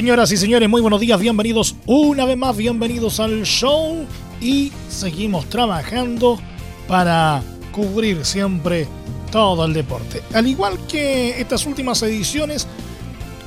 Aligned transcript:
Señoras 0.00 0.32
y 0.32 0.38
señores, 0.38 0.66
muy 0.66 0.80
buenos 0.80 0.98
días, 0.98 1.20
bienvenidos 1.20 1.76
una 1.84 2.24
vez 2.24 2.34
más, 2.34 2.56
bienvenidos 2.56 3.20
al 3.20 3.42
show 3.42 4.06
y 4.40 4.72
seguimos 4.88 5.44
trabajando 5.50 6.40
para 6.88 7.42
cubrir 7.70 8.24
siempre 8.24 8.88
todo 9.30 9.66
el 9.66 9.74
deporte. 9.74 10.22
Al 10.32 10.46
igual 10.46 10.78
que 10.88 11.38
estas 11.38 11.66
últimas 11.66 12.02
ediciones, 12.02 12.66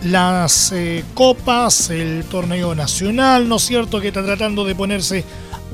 las 0.03 0.71
eh, 0.73 1.03
copas, 1.15 1.89
el 1.89 2.23
torneo 2.25 2.75
nacional, 2.75 3.49
¿no 3.49 3.55
es 3.55 3.63
cierto? 3.63 3.99
Que 3.99 4.09
está 4.09 4.23
tratando 4.23 4.63
de 4.63 4.75
ponerse 4.75 5.23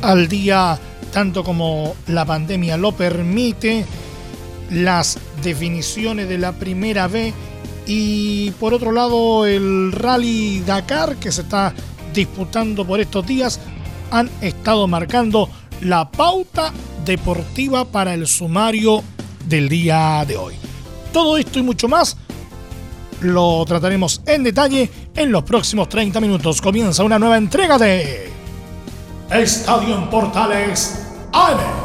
al 0.02 0.30
día 0.30 0.80
tanto 1.12 1.44
como 1.44 1.94
la 2.08 2.24
pandemia 2.24 2.78
lo 2.78 2.94
permite, 2.94 3.86
las 4.72 5.20
definiciones 5.44 6.30
de 6.30 6.38
la 6.38 6.54
primera 6.54 7.10
B 7.10 7.34
y 7.92 8.52
por 8.52 8.76
otro 8.76 8.92
lado, 8.92 9.48
el 9.48 9.92
Rally 9.92 10.60
Dakar 10.60 11.16
que 11.16 11.32
se 11.32 11.42
está 11.42 11.74
disputando 12.14 12.86
por 12.86 13.00
estos 13.00 13.26
días 13.26 13.60
han 14.12 14.30
estado 14.42 14.88
marcando 14.88 15.50
la 15.82 16.10
pauta 16.10 16.72
deportiva 17.04 17.86
para 17.86 18.14
el 18.14 18.28
sumario 18.28 19.04
del 19.48 19.70
día 19.70 20.24
de 20.28 20.38
hoy. 20.38 20.54
Todo 21.12 21.36
esto 21.36 21.58
y 21.58 21.64
mucho 21.64 21.88
más 21.88 22.16
lo 23.22 23.66
trataremos 23.66 24.22
en 24.28 24.44
detalle 24.44 24.88
en 25.16 25.32
los 25.32 25.42
próximos 25.42 25.90
30 25.90 26.22
minutos. 26.22 26.62
Comienza 26.62 27.04
una 27.04 27.18
nueva 27.18 27.38
entrega 27.38 27.80
de 27.80 28.32
Estadio 29.32 29.98
en 29.98 30.10
Portales 30.12 31.08
AM. 31.34 31.79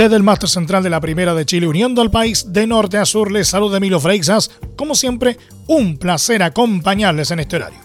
Desde 0.00 0.16
el 0.16 0.22
máster 0.22 0.48
central 0.48 0.82
de 0.82 0.88
la 0.88 0.98
Primera 0.98 1.34
de 1.34 1.44
Chile, 1.44 1.66
uniendo 1.66 2.00
al 2.00 2.10
país 2.10 2.54
de 2.54 2.66
norte 2.66 2.96
a 2.96 3.04
sur, 3.04 3.30
les 3.30 3.48
saluda 3.48 3.76
Emilio 3.76 4.00
Freixas. 4.00 4.50
Como 4.74 4.94
siempre, 4.94 5.36
un 5.66 5.98
placer 5.98 6.42
acompañarles 6.42 7.30
en 7.32 7.40
este 7.40 7.56
horario. 7.56 7.78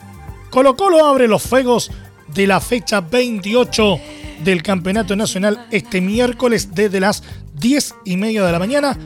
Colo 0.49 0.77
Colo 0.77 1.05
abre 1.05 1.27
los 1.27 1.43
fuegos 1.43 1.91
de 2.33 2.47
la 2.47 2.61
fecha 2.61 3.01
28 3.01 3.99
del 4.45 4.63
Campeonato 4.63 5.17
Nacional 5.17 5.67
este 5.71 5.99
miércoles 5.99 6.73
desde 6.73 7.01
las 7.01 7.21
10 7.55 7.95
y 8.05 8.15
media 8.15 8.45
de 8.45 8.51
la 8.53 8.59
mañana, 8.59 8.97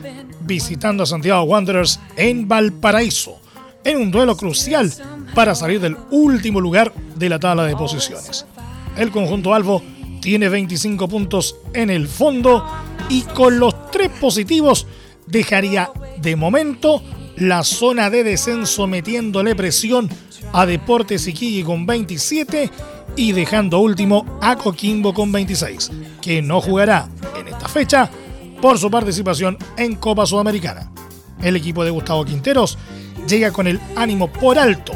visitando 0.42 1.02
a 1.02 1.06
Santiago 1.06 1.42
Wanderers 1.42 1.98
en 2.14 2.46
Valparaíso, 2.46 3.40
en 3.82 3.96
un 3.96 4.12
duelo 4.12 4.36
crucial 4.36 4.94
para 5.34 5.56
salir 5.56 5.80
del 5.80 5.96
último 6.12 6.60
lugar 6.60 6.92
de 7.16 7.28
la 7.28 7.40
tabla 7.40 7.64
de 7.64 7.74
posiciones. 7.74 8.46
El 8.96 9.10
conjunto 9.10 9.52
Albo 9.52 9.82
tiene 10.20 10.48
25 10.48 11.08
puntos 11.08 11.56
en 11.72 11.90
el 11.90 12.06
fondo 12.08 12.64
y 13.08 13.22
con 13.22 13.58
los 13.58 13.90
tres 13.90 14.10
positivos 14.20 14.86
dejaría 15.26 15.90
de 16.18 16.36
momento 16.36 17.02
la 17.36 17.64
zona 17.64 18.10
de 18.10 18.22
descenso 18.22 18.86
metiéndole 18.86 19.54
presión 19.54 20.08
a 20.52 20.66
Deportes 20.66 21.26
Iquique 21.26 21.64
con 21.64 21.86
27 21.86 22.70
y 23.16 23.32
dejando 23.32 23.80
último 23.80 24.38
a 24.40 24.56
Coquimbo 24.56 25.14
con 25.14 25.32
26, 25.32 25.90
que 26.20 26.42
no 26.42 26.60
jugará 26.60 27.08
en 27.38 27.48
esta 27.48 27.68
fecha 27.68 28.10
por 28.60 28.78
su 28.78 28.90
participación 28.90 29.56
en 29.76 29.96
Copa 29.96 30.26
Sudamericana. 30.26 30.90
El 31.42 31.56
equipo 31.56 31.82
de 31.82 31.90
Gustavo 31.90 32.24
Quinteros 32.24 32.76
llega 33.26 33.50
con 33.52 33.66
el 33.66 33.80
ánimo 33.96 34.30
por 34.30 34.58
alto 34.58 34.92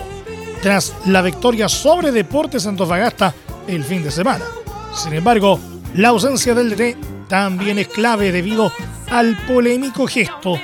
tras 0.63 0.95
la 1.07 1.23
victoria 1.23 1.69
sobre 1.69 2.13
Deportes 2.13 2.67
Antofagasta 2.67 3.35
el 3.67 3.85
fin 3.85 4.03
de 4.03 4.11
semana 4.11 4.45
sin 4.97 5.13
embargo, 5.15 5.61
la 5.95 6.09
ausencia 6.09 6.55
del 6.55 6.71
DT 6.71 7.29
también 7.29 7.79
es 7.79 7.89
clave 7.89 8.33
debido 8.33 8.73
al 9.11 9.37
polémico 9.47 10.07
gesto 10.07 10.59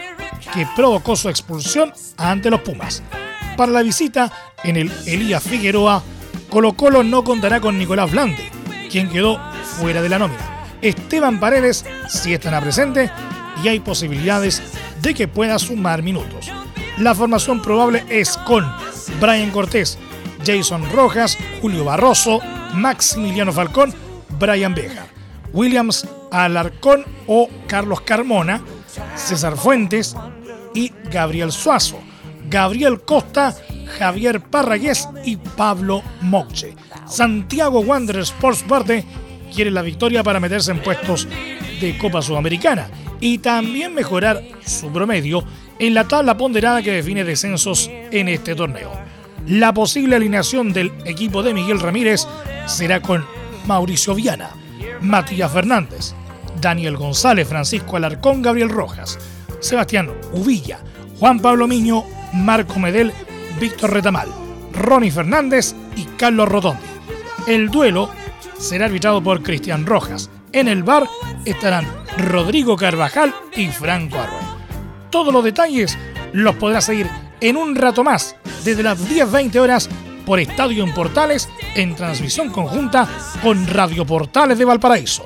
que 0.52 0.66
provocó 0.74 1.16
su 1.16 1.28
expulsión 1.28 1.92
ante 2.16 2.50
los 2.50 2.60
Pumas. 2.60 3.02
Para 3.56 3.72
la 3.72 3.82
visita 3.82 4.32
en 4.64 4.76
el 4.76 4.92
Elías 5.06 5.42
Figueroa, 5.42 6.02
Colo 6.48 6.72
Colo 6.72 7.02
no 7.02 7.22
contará 7.22 7.60
con 7.60 7.78
Nicolás 7.78 8.10
Blande, 8.10 8.50
quien 8.90 9.08
quedó 9.08 9.40
fuera 9.62 10.02
de 10.02 10.08
la 10.08 10.18
nómina. 10.18 10.66
Esteban 10.82 11.38
Paredes 11.38 11.84
sí 12.08 12.32
estará 12.32 12.60
presente 12.60 13.10
y 13.62 13.68
hay 13.68 13.80
posibilidades 13.80 14.62
de 15.02 15.14
que 15.14 15.28
pueda 15.28 15.58
sumar 15.58 16.02
minutos. 16.02 16.50
La 16.98 17.14
formación 17.14 17.62
probable 17.62 18.04
es 18.08 18.36
con 18.38 18.70
Brian 19.20 19.50
Cortés, 19.50 19.98
Jason 20.44 20.90
Rojas, 20.92 21.36
Julio 21.60 21.84
Barroso, 21.84 22.40
Maximiliano 22.74 23.52
Falcón 23.52 23.94
Brian 24.40 24.74
Bejar, 24.74 25.06
Williams 25.52 26.08
Alarcón 26.32 27.04
o 27.26 27.48
Carlos 27.66 28.00
Carmona, 28.00 28.62
César 29.14 29.56
Fuentes 29.56 30.16
y 30.74 30.90
Gabriel 31.10 31.52
Suazo, 31.52 32.00
Gabriel 32.48 33.02
Costa, 33.02 33.54
Javier 33.98 34.40
Parragués 34.40 35.08
y 35.24 35.36
Pablo 35.36 36.02
Moche. 36.22 36.74
Santiago 37.06 37.80
Wanderers 37.80 38.32
por 38.32 38.56
su 38.56 38.64
parte 38.64 39.04
quiere 39.54 39.70
la 39.70 39.82
victoria 39.82 40.22
para 40.22 40.40
meterse 40.40 40.70
en 40.70 40.82
puestos 40.82 41.28
de 41.80 41.98
Copa 41.98 42.22
Sudamericana 42.22 42.88
y 43.20 43.38
también 43.38 43.94
mejorar 43.94 44.42
su 44.64 44.90
promedio 44.90 45.44
en 45.78 45.92
la 45.92 46.08
tabla 46.08 46.36
ponderada 46.36 46.82
que 46.82 46.92
define 46.92 47.24
descensos 47.24 47.90
en 48.10 48.28
este 48.28 48.54
torneo. 48.54 48.90
La 49.46 49.74
posible 49.74 50.16
alineación 50.16 50.72
del 50.72 50.92
equipo 51.04 51.42
de 51.42 51.52
Miguel 51.52 51.80
Ramírez 51.80 52.26
será 52.66 53.00
con 53.00 53.24
Mauricio 53.66 54.14
Viana, 54.14 54.50
Matías 55.00 55.52
Fernández, 55.52 56.14
Daniel 56.60 56.96
González, 56.96 57.48
Francisco 57.48 57.96
Alarcón, 57.96 58.42
Gabriel 58.42 58.68
Rojas, 58.68 59.18
Sebastián 59.60 60.10
Uvilla, 60.32 60.80
Juan 61.18 61.40
Pablo 61.40 61.66
Miño, 61.66 62.04
Marco 62.32 62.78
Medel, 62.78 63.12
Víctor 63.60 63.92
Retamal, 63.92 64.28
Ronnie 64.72 65.10
Fernández 65.10 65.74
y 65.96 66.04
Carlos 66.16 66.48
Rotondi. 66.48 66.82
El 67.46 67.70
duelo 67.70 68.10
será 68.58 68.86
arbitrado 68.86 69.22
por 69.22 69.42
Cristian 69.42 69.86
Rojas. 69.86 70.30
En 70.52 70.68
el 70.68 70.82
bar 70.82 71.06
estarán 71.44 71.86
Rodrigo 72.18 72.76
Carvajal 72.76 73.34
y 73.56 73.68
Franco 73.68 74.18
Arroyo. 74.18 74.46
Todos 75.10 75.32
los 75.32 75.44
detalles 75.44 75.96
los 76.32 76.56
podrás 76.56 76.84
seguir 76.84 77.08
en 77.40 77.56
un 77.56 77.74
rato 77.74 78.04
más, 78.04 78.36
desde 78.64 78.82
las 78.82 78.98
10.20 79.08 79.58
horas 79.58 79.88
por 80.26 80.38
Estadio 80.38 80.84
en 80.84 80.92
Portales 80.92 81.48
en 81.74 81.94
transmisión 81.94 82.50
conjunta 82.50 83.08
con 83.42 83.66
Radio 83.66 84.04
Portales 84.04 84.58
de 84.58 84.64
Valparaíso. 84.64 85.24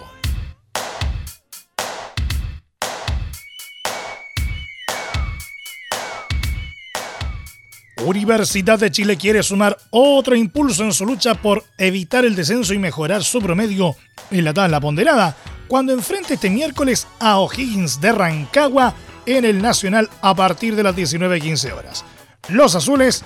Universidad 8.05 8.79
de 8.79 8.91
Chile 8.91 9.17
quiere 9.17 9.43
sumar 9.43 9.79
otro 9.91 10.37
impulso 10.37 10.85
en 10.85 10.93
su 10.93 11.07
lucha 11.07 11.35
por 11.35 11.65
evitar 11.79 12.25
el 12.25 12.37
descenso 12.37 12.75
y 12.75 12.79
mejorar 12.79 13.25
su 13.25 13.41
promedio 13.41 13.97
en 14.31 14.45
la 14.45 14.53
tabla 14.53 14.79
ponderada 14.79 15.35
cuando 15.69 15.93
enfrente 15.93 16.35
este 16.35 16.51
miércoles 16.51 17.07
a 17.19 17.39
O'Higgins 17.39 18.01
de 18.03 18.13
Rancagua 18.13 18.95
en 19.25 19.47
el 19.47 19.63
Nacional 19.63 20.11
a 20.21 20.35
partir 20.35 20.77
de 20.77 20.83
las 20.83 20.95
19.15 20.95 21.73
horas. 21.73 22.05
Los 22.49 22.75
azules 22.75 23.25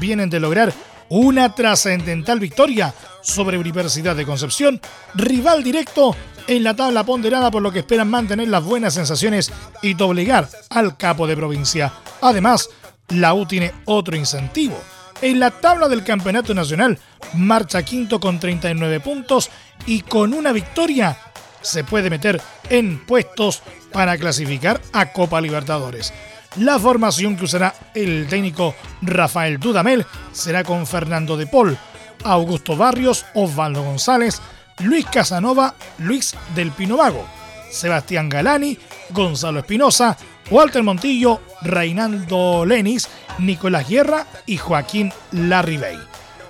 vienen 0.00 0.30
de 0.30 0.40
lograr 0.40 0.72
una 1.08 1.54
trascendental 1.54 2.40
victoria 2.40 2.94
sobre 3.22 3.58
Universidad 3.58 4.16
de 4.16 4.26
Concepción, 4.26 4.80
rival 5.14 5.62
directo 5.62 6.14
en 6.46 6.62
la 6.62 6.74
tabla 6.74 7.04
ponderada 7.04 7.50
por 7.50 7.62
lo 7.62 7.72
que 7.72 7.80
esperan 7.80 8.10
mantener 8.10 8.48
las 8.48 8.62
buenas 8.62 8.94
sensaciones 8.94 9.52
y 9.82 9.94
doblegar 9.94 10.48
al 10.70 10.96
capo 10.96 11.26
de 11.26 11.36
provincia. 11.36 11.92
Además, 12.20 12.68
la 13.08 13.34
U 13.34 13.46
tiene 13.46 13.72
otro 13.84 14.16
incentivo. 14.16 14.78
En 15.22 15.40
la 15.40 15.50
tabla 15.50 15.88
del 15.88 16.04
Campeonato 16.04 16.54
Nacional 16.54 16.98
marcha 17.34 17.82
quinto 17.82 18.20
con 18.20 18.38
39 18.38 19.00
puntos 19.00 19.50
y 19.86 20.02
con 20.02 20.34
una 20.34 20.52
victoria 20.52 21.16
se 21.62 21.84
puede 21.84 22.10
meter 22.10 22.40
en 22.68 23.04
puestos 23.06 23.62
para 23.92 24.18
clasificar 24.18 24.80
a 24.92 25.12
Copa 25.12 25.40
Libertadores. 25.40 26.12
La 26.56 26.78
formación 26.78 27.36
que 27.36 27.44
usará 27.44 27.74
el 27.94 28.28
técnico 28.28 28.74
Rafael 29.02 29.58
Dudamel 29.58 30.06
será 30.32 30.62
con 30.62 30.86
Fernando 30.86 31.36
de 31.36 31.48
Paul, 31.48 31.76
Augusto 32.22 32.76
Barrios, 32.76 33.26
Osvaldo 33.34 33.82
González, 33.82 34.40
Luis 34.78 35.04
Casanova, 35.06 35.74
Luis 35.98 36.34
del 36.54 36.70
Pino 36.70 36.96
Vago, 36.96 37.26
Sebastián 37.70 38.28
Galani, 38.28 38.78
Gonzalo 39.10 39.60
Espinosa, 39.60 40.16
Walter 40.48 40.84
Montillo, 40.84 41.40
Reinaldo 41.62 42.64
Lenis, 42.64 43.08
Nicolás 43.38 43.88
Guerra 43.88 44.26
y 44.46 44.56
Joaquín 44.56 45.12
Larribey. 45.32 45.98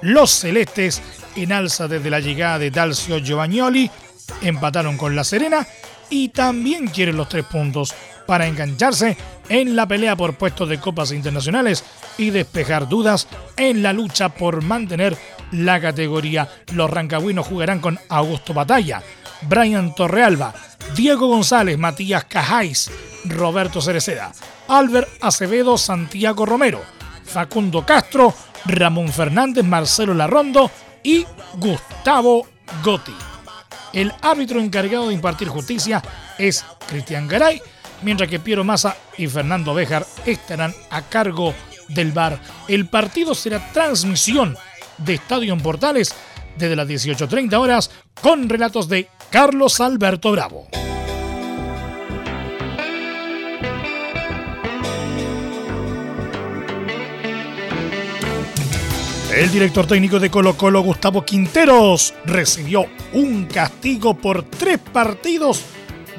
Los 0.02 0.30
celestes, 0.32 1.00
en 1.34 1.50
alza 1.52 1.88
desde 1.88 2.10
la 2.10 2.20
llegada 2.20 2.58
de 2.58 2.70
Dalcio 2.70 3.22
Giovagnoli, 3.22 3.90
empataron 4.42 4.98
con 4.98 5.16
La 5.16 5.24
Serena 5.24 5.66
y 6.10 6.28
también 6.28 6.88
quieren 6.88 7.16
los 7.16 7.28
tres 7.30 7.46
puntos 7.46 7.94
para 8.26 8.46
engancharse 8.46 9.16
en 9.48 9.76
la 9.76 9.86
pelea 9.86 10.16
por 10.16 10.34
puestos 10.34 10.68
de 10.68 10.80
copas 10.80 11.12
internacionales 11.12 11.84
y 12.18 12.30
despejar 12.30 12.88
dudas 12.88 13.28
en 13.56 13.82
la 13.82 13.92
lucha 13.92 14.28
por 14.28 14.62
mantener 14.62 15.16
la 15.52 15.80
categoría. 15.80 16.48
Los 16.72 16.90
rancagüinos 16.90 17.46
jugarán 17.46 17.80
con 17.80 17.98
Augusto 18.08 18.54
Batalla, 18.54 19.02
Brian 19.42 19.94
Torrealba, 19.94 20.54
Diego 20.96 21.28
González, 21.28 21.78
Matías 21.78 22.24
Cajáis, 22.24 22.90
Roberto 23.24 23.80
Cereceda, 23.80 24.32
Albert 24.68 25.08
Acevedo, 25.20 25.78
Santiago 25.78 26.46
Romero, 26.46 26.80
Facundo 27.24 27.84
Castro, 27.84 28.34
Ramón 28.66 29.08
Fernández, 29.12 29.64
Marcelo 29.64 30.14
Larrondo 30.14 30.70
y 31.02 31.26
Gustavo 31.56 32.46
Gotti. 32.82 33.14
El 33.92 34.12
árbitro 34.22 34.60
encargado 34.60 35.08
de 35.08 35.14
impartir 35.14 35.48
justicia 35.48 36.02
es 36.38 36.64
Cristian 36.88 37.28
Garay, 37.28 37.62
mientras 38.04 38.28
que 38.28 38.38
Piero 38.38 38.62
Massa 38.62 38.96
y 39.18 39.26
Fernando 39.26 39.74
Béjar 39.74 40.06
estarán 40.26 40.74
a 40.90 41.02
cargo 41.02 41.54
del 41.88 42.12
bar. 42.12 42.38
El 42.68 42.86
partido 42.86 43.34
será 43.34 43.72
transmisión 43.72 44.56
de 44.98 45.14
Estadio 45.14 45.52
en 45.52 45.60
Portales 45.60 46.14
desde 46.56 46.76
las 46.76 46.88
18.30 46.88 47.58
horas 47.58 47.90
con 48.20 48.48
relatos 48.48 48.88
de 48.88 49.08
Carlos 49.30 49.80
Alberto 49.80 50.30
Bravo. 50.30 50.68
El 59.34 59.50
director 59.50 59.84
técnico 59.84 60.20
de 60.20 60.30
Colo 60.30 60.56
Colo, 60.56 60.80
Gustavo 60.82 61.24
Quinteros, 61.24 62.14
recibió 62.24 62.86
un 63.14 63.46
castigo 63.46 64.14
por 64.14 64.44
tres 64.44 64.78
partidos 64.78 65.64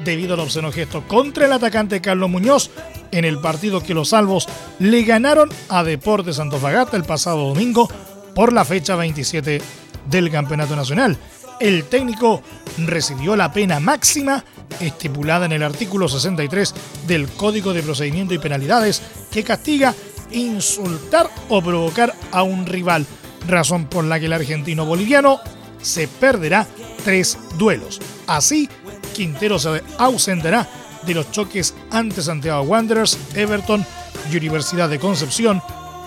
debido 0.06 0.34
al 0.34 0.40
obsceno 0.40 0.72
gesto 0.72 1.06
contra 1.06 1.46
el 1.46 1.52
atacante 1.52 2.00
Carlos 2.00 2.30
Muñoz 2.30 2.70
en 3.10 3.24
el 3.24 3.38
partido 3.38 3.82
que 3.82 3.92
los 3.92 4.10
salvos 4.10 4.48
le 4.78 5.02
ganaron 5.02 5.50
a 5.68 5.84
Deportes 5.84 6.38
Antofagasta 6.38 6.96
el 6.96 7.04
pasado 7.04 7.48
domingo 7.48 7.88
por 8.34 8.52
la 8.52 8.64
fecha 8.64 8.96
27 8.96 9.60
del 10.08 10.30
Campeonato 10.30 10.76
Nacional. 10.76 11.18
El 11.58 11.84
técnico 11.84 12.42
recibió 12.78 13.34
la 13.34 13.52
pena 13.52 13.80
máxima 13.80 14.44
estipulada 14.80 15.46
en 15.46 15.52
el 15.52 15.62
artículo 15.62 16.08
63 16.08 16.74
del 17.06 17.28
Código 17.28 17.72
de 17.74 17.82
Procedimiento 17.82 18.32
y 18.32 18.38
Penalidades 18.38 19.02
que 19.30 19.42
castiga 19.42 19.94
insultar 20.30 21.28
o 21.48 21.62
provocar 21.62 22.14
a 22.30 22.42
un 22.42 22.66
rival, 22.66 23.06
razón 23.48 23.86
por 23.86 24.04
la 24.04 24.20
que 24.20 24.26
el 24.26 24.32
argentino 24.32 24.84
boliviano 24.84 25.40
se 25.80 26.08
perderá 26.08 26.66
tres 27.04 27.38
duelos. 27.56 28.00
Así, 28.26 28.68
Quintero 29.16 29.58
se 29.58 29.82
ausentará 29.96 30.68
de 31.06 31.14
los 31.14 31.30
choques 31.30 31.74
ante 31.90 32.20
Santiago 32.20 32.62
Wanderers, 32.62 33.18
Everton 33.34 33.84
y 34.30 34.36
Universidad 34.36 34.90
de 34.90 34.98
Concepción, 34.98 35.62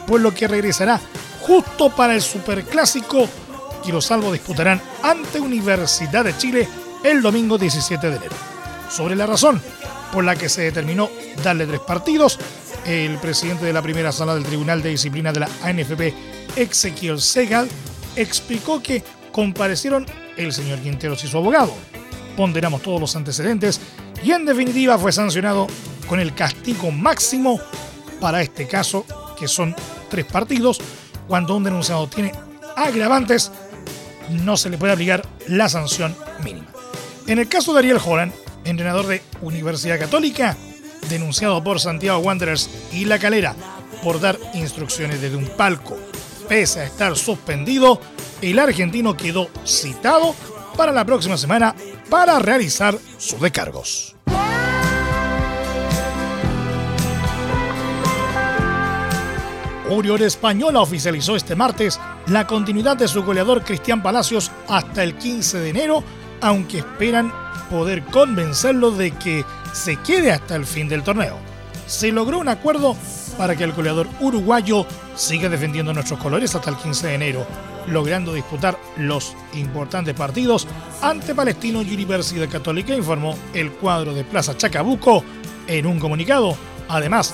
por 0.05 0.21
lo 0.21 0.31
que 0.31 0.47
regresará 0.47 1.01
justo 1.41 1.89
para 1.89 2.13
el 2.13 2.21
Superclásico 2.21 3.27
que 3.83 3.91
los 3.91 4.05
salvos 4.05 4.33
disputarán 4.33 4.79
ante 5.01 5.39
Universidad 5.39 6.23
de 6.23 6.37
Chile 6.37 6.67
el 7.03 7.23
domingo 7.23 7.57
17 7.57 8.09
de 8.11 8.15
enero. 8.17 8.35
Sobre 8.91 9.15
la 9.15 9.25
razón 9.25 9.59
por 10.13 10.23
la 10.23 10.35
que 10.35 10.47
se 10.47 10.61
determinó 10.61 11.09
darle 11.43 11.65
tres 11.65 11.79
partidos, 11.79 12.37
el 12.85 13.17
presidente 13.17 13.65
de 13.65 13.73
la 13.73 13.81
primera 13.81 14.11
sala 14.11 14.35
del 14.35 14.43
Tribunal 14.43 14.83
de 14.83 14.89
Disciplina 14.89 15.33
de 15.33 15.39
la 15.39 15.49
ANFP, 15.63 16.13
Ezequiel 16.55 17.19
Segal, 17.19 17.67
explicó 18.15 18.83
que 18.83 19.03
comparecieron 19.31 20.05
el 20.37 20.53
señor 20.53 20.79
Quinteros 20.79 21.23
y 21.23 21.27
su 21.27 21.37
abogado. 21.37 21.73
Ponderamos 22.39 22.81
todos 22.81 23.01
los 23.01 23.17
antecedentes 23.17 23.81
y 24.23 24.31
en 24.31 24.45
definitiva 24.45 24.97
fue 24.97 25.11
sancionado 25.11 25.67
con 26.07 26.21
el 26.21 26.33
castigo 26.33 26.89
máximo 26.89 27.59
para 28.21 28.41
este 28.41 28.65
caso, 28.65 29.05
que 29.37 29.45
son 29.49 29.75
tres 30.09 30.23
partidos. 30.23 30.79
Cuando 31.27 31.57
un 31.57 31.65
denunciado 31.65 32.07
tiene 32.07 32.31
agravantes, 32.77 33.51
no 34.29 34.55
se 34.55 34.69
le 34.69 34.77
puede 34.77 34.93
aplicar 34.93 35.27
la 35.49 35.67
sanción 35.67 36.15
mínima. 36.41 36.67
En 37.27 37.39
el 37.39 37.49
caso 37.49 37.73
de 37.73 37.79
Ariel 37.79 37.99
Holland, 38.01 38.31
entrenador 38.63 39.07
de 39.07 39.21
Universidad 39.41 39.99
Católica, 39.99 40.55
denunciado 41.09 41.61
por 41.61 41.81
Santiago 41.81 42.19
Wanderers 42.19 42.69
y 42.93 43.03
La 43.03 43.19
Calera 43.19 43.53
por 44.01 44.21
dar 44.21 44.39
instrucciones 44.53 45.19
desde 45.19 45.35
un 45.35 45.49
palco, 45.49 45.97
pese 46.47 46.79
a 46.79 46.85
estar 46.85 47.17
suspendido, 47.17 47.99
el 48.41 48.59
argentino 48.59 49.17
quedó 49.17 49.49
citado 49.65 50.33
para 50.77 50.93
la 50.93 51.03
próxima 51.03 51.35
semana 51.35 51.75
para 52.09 52.39
realizar 52.39 52.97
sus 53.17 53.39
descargos. 53.39 54.15
Oriol 59.89 60.21
Española 60.21 60.81
oficializó 60.81 61.35
este 61.35 61.55
martes 61.55 61.99
la 62.27 62.45
continuidad 62.45 62.95
de 62.95 63.07
su 63.07 63.23
goleador 63.23 63.63
Cristian 63.63 64.03
Palacios 64.03 64.51
hasta 64.67 65.03
el 65.03 65.15
15 65.15 65.59
de 65.59 65.69
enero, 65.69 66.03
aunque 66.41 66.79
esperan 66.79 67.33
poder 67.71 68.03
convencerlo 68.05 68.91
de 68.91 69.11
que 69.11 69.43
se 69.73 69.95
quede 69.97 70.31
hasta 70.31 70.55
el 70.55 70.65
fin 70.65 70.87
del 70.87 71.03
torneo. 71.03 71.37
Se 71.87 72.11
logró 72.11 72.37
un 72.37 72.49
acuerdo 72.49 72.95
para 73.37 73.55
que 73.55 73.63
el 73.63 73.73
goleador 73.73 74.07
uruguayo 74.19 74.85
siga 75.15 75.49
defendiendo 75.49 75.91
nuestros 75.91 76.19
colores 76.19 76.53
hasta 76.53 76.69
el 76.69 76.75
15 76.75 77.07
de 77.07 77.13
enero, 77.15 77.47
logrando 77.87 78.33
disputar 78.33 78.77
los 78.97 79.35
importantes 79.53 80.13
partidos 80.13 80.67
ante 81.01 81.35
Palestino 81.35 81.81
y 81.81 81.93
Universidad 81.93 82.49
Católica, 82.49 82.95
informó 82.95 83.37
el 83.53 83.71
cuadro 83.71 84.13
de 84.13 84.23
Plaza 84.23 84.57
Chacabuco 84.57 85.23
en 85.67 85.85
un 85.85 85.99
comunicado. 85.99 86.55
Además, 86.87 87.33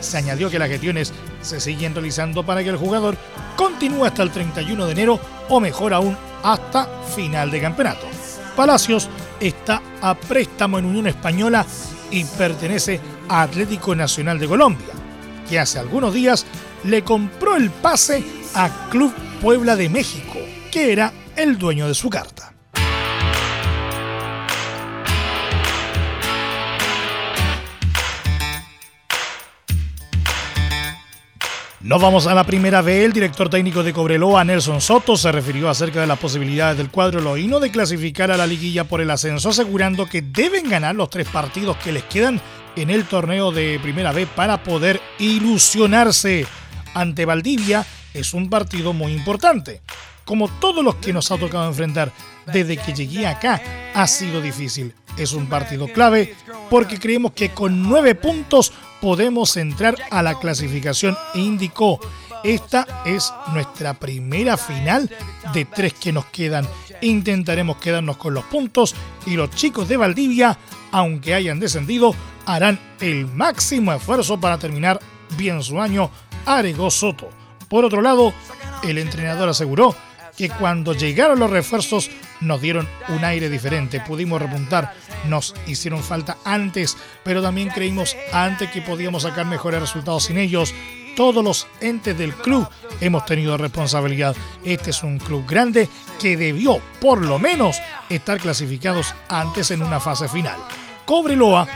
se 0.00 0.18
añadió 0.18 0.50
que 0.50 0.58
las 0.58 0.68
gestiones 0.68 1.12
se 1.42 1.60
siguen 1.60 1.94
realizando 1.94 2.44
para 2.44 2.62
que 2.62 2.70
el 2.70 2.76
jugador 2.76 3.16
continúe 3.56 4.04
hasta 4.04 4.22
el 4.22 4.30
31 4.30 4.86
de 4.86 4.92
enero 4.92 5.20
o 5.48 5.60
mejor 5.60 5.94
aún 5.94 6.16
hasta 6.42 6.86
final 7.14 7.50
de 7.50 7.60
campeonato. 7.60 8.06
Palacios 8.56 9.08
está 9.38 9.82
a 10.00 10.14
préstamo 10.14 10.78
en 10.78 10.86
Unión 10.86 11.06
Española 11.06 11.64
y 12.10 12.24
pertenece 12.24 13.00
a 13.28 13.42
Atlético 13.42 13.94
Nacional 13.94 14.38
de 14.38 14.48
Colombia, 14.48 14.88
que 15.48 15.58
hace 15.58 15.78
algunos 15.78 16.12
días 16.12 16.44
le 16.84 17.02
compró 17.02 17.56
el 17.56 17.70
pase 17.70 18.24
a 18.54 18.88
Club 18.90 19.12
Puebla 19.40 19.74
de 19.74 19.88
México, 19.88 20.38
que 20.70 20.92
era 20.92 21.14
el 21.34 21.56
dueño 21.56 21.88
de 21.88 21.94
su 21.94 22.10
carta. 22.10 22.52
Nos 31.80 32.02
vamos 32.02 32.26
a 32.26 32.34
la 32.34 32.44
primera 32.44 32.82
vez. 32.82 33.06
El 33.06 33.14
director 33.14 33.48
técnico 33.48 33.82
de 33.82 33.94
Cobreloa, 33.94 34.44
Nelson 34.44 34.82
Soto, 34.82 35.16
se 35.16 35.32
refirió 35.32 35.70
acerca 35.70 36.02
de 36.02 36.06
las 36.06 36.18
posibilidades 36.18 36.76
del 36.76 36.90
cuadro 36.90 37.22
loíno 37.22 37.60
de 37.60 37.70
clasificar 37.70 38.30
a 38.30 38.36
la 38.36 38.46
liguilla 38.46 38.84
por 38.84 39.00
el 39.00 39.10
ascenso, 39.10 39.48
asegurando 39.48 40.04
que 40.04 40.20
deben 40.20 40.68
ganar 40.68 40.94
los 40.94 41.08
tres 41.08 41.26
partidos 41.28 41.78
que 41.78 41.92
les 41.92 42.04
quedan 42.04 42.42
en 42.76 42.90
el 42.90 43.06
torneo 43.06 43.52
de 43.52 43.80
primera 43.82 44.12
vez 44.12 44.28
para 44.36 44.62
poder 44.62 45.00
ilusionarse. 45.18 46.46
Ante 46.92 47.24
Valdivia 47.24 47.86
es 48.14 48.34
un 48.34 48.48
partido 48.50 48.92
muy 48.92 49.12
importante. 49.12 49.82
Como 50.24 50.48
todos 50.48 50.84
los 50.84 50.96
que 50.96 51.12
nos 51.12 51.30
ha 51.30 51.38
tocado 51.38 51.66
enfrentar 51.66 52.12
desde 52.46 52.76
que 52.76 52.94
llegué 52.94 53.26
acá, 53.26 53.60
ha 53.94 54.06
sido 54.06 54.40
difícil. 54.40 54.94
Es 55.16 55.32
un 55.32 55.48
partido 55.48 55.88
clave 55.88 56.34
porque 56.70 56.98
creemos 56.98 57.32
que 57.32 57.50
con 57.50 57.82
nueve 57.82 58.14
puntos 58.14 58.72
podemos 59.00 59.56
entrar 59.56 59.96
a 60.10 60.22
la 60.22 60.38
clasificación 60.38 61.16
e 61.34 61.40
indicó, 61.40 62.00
esta 62.44 63.02
es 63.04 63.32
nuestra 63.52 63.94
primera 63.94 64.56
final 64.56 65.10
de 65.52 65.64
tres 65.64 65.94
que 65.94 66.12
nos 66.12 66.26
quedan. 66.26 66.66
Intentaremos 67.00 67.78
quedarnos 67.78 68.16
con 68.16 68.34
los 68.34 68.44
puntos 68.44 68.94
y 69.26 69.34
los 69.34 69.50
chicos 69.50 69.88
de 69.88 69.96
Valdivia, 69.96 70.58
aunque 70.92 71.34
hayan 71.34 71.60
descendido, 71.60 72.14
harán 72.46 72.78
el 73.00 73.26
máximo 73.26 73.92
esfuerzo 73.92 74.40
para 74.40 74.58
terminar 74.58 75.00
bien 75.36 75.62
su 75.62 75.80
año, 75.80 76.10
Arego 76.46 76.90
Soto. 76.90 77.39
Por 77.70 77.84
otro 77.84 78.02
lado, 78.02 78.34
el 78.82 78.98
entrenador 78.98 79.48
aseguró 79.48 79.94
que 80.36 80.50
cuando 80.50 80.92
llegaron 80.92 81.38
los 81.38 81.50
refuerzos 81.50 82.10
nos 82.40 82.60
dieron 82.60 82.88
un 83.10 83.24
aire 83.24 83.48
diferente, 83.48 84.00
pudimos 84.00 84.42
repuntar, 84.42 84.92
nos 85.28 85.54
hicieron 85.68 86.02
falta 86.02 86.38
antes, 86.44 86.96
pero 87.22 87.40
también 87.40 87.68
creímos 87.68 88.16
antes 88.32 88.72
que 88.72 88.82
podíamos 88.82 89.22
sacar 89.22 89.46
mejores 89.46 89.80
resultados 89.80 90.24
sin 90.24 90.38
ellos. 90.38 90.74
todos 91.14 91.44
los 91.44 91.68
entes 91.80 92.18
del 92.18 92.34
club 92.34 92.68
hemos 93.00 93.24
tenido 93.24 93.56
responsabilidad. 93.56 94.34
Este 94.64 94.90
es 94.90 95.04
un 95.04 95.18
club 95.18 95.46
grande 95.46 95.88
que 96.20 96.36
debió, 96.36 96.80
por 97.00 97.24
lo 97.24 97.38
menos, 97.38 97.80
estar 98.08 98.40
clasificados 98.40 99.14
antes 99.28 99.70
en 99.70 99.82
una 99.82 100.00
fase 100.00 100.28
final. 100.28 100.58
Cobreloa, 101.04 101.68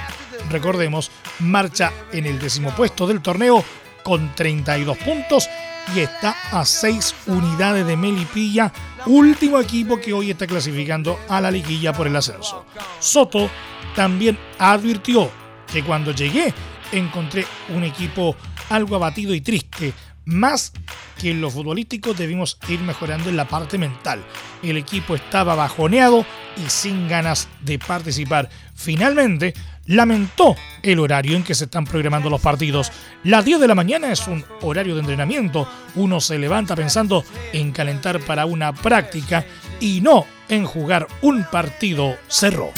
recordemos, 0.50 1.12
marcha 1.38 1.92
en 2.12 2.26
el 2.26 2.40
décimo 2.40 2.70
puesto 2.70 3.06
del 3.06 3.20
torneo 3.20 3.62
con 4.02 4.34
32 4.34 4.98
puntos 4.98 5.48
y 5.94 6.00
está 6.00 6.36
a 6.50 6.64
6 6.64 7.14
unidades 7.26 7.86
de 7.86 7.96
Melipilla, 7.96 8.72
último 9.06 9.60
equipo 9.60 10.00
que 10.00 10.12
hoy 10.12 10.30
está 10.30 10.46
clasificando 10.46 11.18
a 11.28 11.40
la 11.40 11.50
liguilla 11.50 11.92
por 11.92 12.06
el 12.06 12.16
ascenso. 12.16 12.64
Soto 13.00 13.50
también 13.94 14.38
advirtió 14.58 15.30
que 15.70 15.82
cuando 15.82 16.12
llegué 16.12 16.52
encontré 16.92 17.46
un 17.74 17.84
equipo 17.84 18.36
algo 18.70 18.96
abatido 18.96 19.34
y 19.34 19.40
triste. 19.40 19.92
Más 20.24 20.72
que 21.20 21.30
en 21.30 21.40
lo 21.40 21.50
futbolístico 21.50 22.14
debimos 22.14 22.58
ir 22.68 22.80
mejorando 22.80 23.28
en 23.28 23.36
la 23.36 23.46
parte 23.46 23.78
mental. 23.78 24.24
El 24.62 24.76
equipo 24.76 25.14
estaba 25.14 25.54
bajoneado 25.54 26.24
y 26.56 26.70
sin 26.70 27.08
ganas 27.08 27.48
de 27.60 27.78
participar. 27.78 28.48
Finalmente, 28.74 29.54
lamentó 29.86 30.56
el 30.82 30.98
horario 30.98 31.36
en 31.36 31.44
que 31.44 31.54
se 31.54 31.64
están 31.64 31.84
programando 31.84 32.30
los 32.30 32.40
partidos. 32.40 32.90
Las 33.22 33.44
10 33.44 33.60
de 33.60 33.68
la 33.68 33.74
mañana 33.74 34.12
es 34.12 34.26
un 34.26 34.44
horario 34.62 34.94
de 34.94 35.00
entrenamiento. 35.00 35.68
Uno 35.94 36.20
se 36.20 36.38
levanta 36.38 36.74
pensando 36.74 37.24
en 37.52 37.72
calentar 37.72 38.20
para 38.20 38.46
una 38.46 38.72
práctica 38.72 39.44
y 39.80 40.00
no 40.00 40.26
en 40.48 40.64
jugar 40.64 41.06
un 41.22 41.44
partido 41.44 42.16
cerró. 42.28 42.72